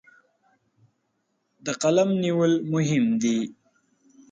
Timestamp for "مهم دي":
2.73-3.39